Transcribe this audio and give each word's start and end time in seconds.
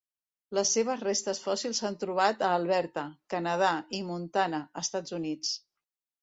Les 0.57 0.69
seves 0.75 1.01
restes 1.03 1.41
fòssils 1.43 1.81
s'han 1.83 1.97
trobat 2.03 2.41
a 2.47 2.49
Alberta, 2.61 3.03
Canadà 3.35 3.69
i 3.99 4.01
Montana, 4.09 4.63
Estats 4.83 5.17
Units. 5.21 5.55